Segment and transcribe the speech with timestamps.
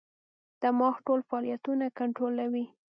[0.61, 2.65] دماغ ټول فعالیتونه کنټرولوي.